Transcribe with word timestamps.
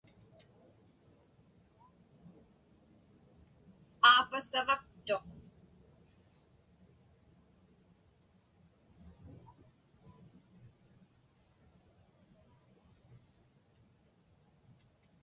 Aapa 4.09 4.39
savaktuq. 4.49 5.25